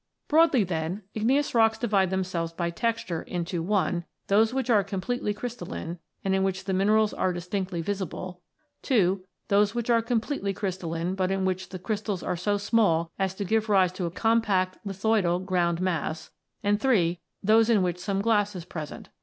[0.27, 5.99] Broadly, then, igneous rocks divide themselves by texture into (i) those which are completely crystalline,
[6.25, 8.41] and in which the minerals are distinctly visible;
[8.89, 9.19] (ii)
[9.49, 13.45] those which are completely crystalline, but in which the crystals are so small as to
[13.45, 16.31] give rise to a compact lithoidal ground mass;
[16.63, 19.09] and (iii) those in which some glass is present.